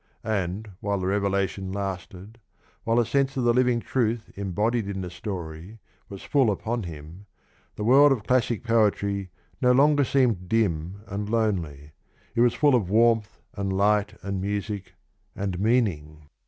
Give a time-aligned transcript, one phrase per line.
[0.23, 2.39] And while the revelation lasted,
[2.85, 5.77] while the sense of the living truth embodied in the story
[6.09, 7.27] was full upon him,
[7.75, 9.29] the world of classic poetry
[9.61, 11.91] no longer seemed dim and lonely;
[12.33, 14.95] it was full of warmth and light and music
[15.35, 16.27] and meaning.